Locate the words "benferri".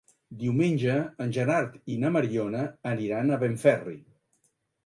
3.47-3.99